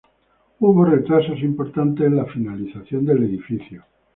[0.57, 3.83] Hubo retrasos importantes en la finalización del edificio.